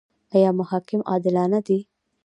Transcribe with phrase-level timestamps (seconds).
[0.35, 1.77] آیا محاکم عادلانه دي؟